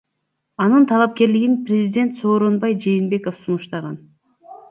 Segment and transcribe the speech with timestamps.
[0.63, 3.95] Анын талапкерлигин президент Сооронбай Жээнбеков сунуштаган.